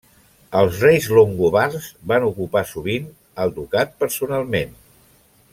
Els 0.61 0.79
reis 0.85 1.09
longobards 1.17 1.91
van 2.13 2.25
ocupar 2.31 2.65
sovint 2.71 3.07
el 3.45 3.55
ducat 3.61 3.97
personalment. 4.03 4.79